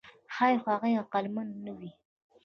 [0.33, 1.91] ښایي هغوی عقلمن نه وي.